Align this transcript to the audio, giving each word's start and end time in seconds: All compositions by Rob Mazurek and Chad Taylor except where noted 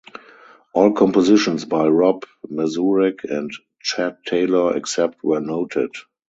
All 0.73 0.93
compositions 0.93 1.65
by 1.65 1.87
Rob 1.87 2.25
Mazurek 2.49 3.23
and 3.23 3.51
Chad 3.83 4.17
Taylor 4.25 4.75
except 4.75 5.19
where 5.23 5.41
noted 5.41 5.91